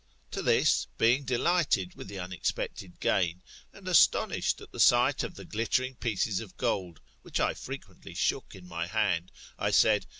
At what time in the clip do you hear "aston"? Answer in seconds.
3.87-4.31